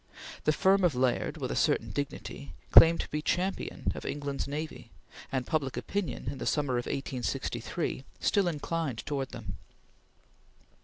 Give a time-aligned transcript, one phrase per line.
[0.45, 4.89] The firm of Laird, with a certain dignity, claimed to be champion of England's navy;
[5.31, 9.59] and public opinion, in the summer of 1863, still inclined towards them.